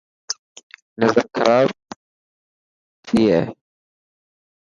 [1.01, 1.69] نظر خراب
[3.07, 3.41] شي هي.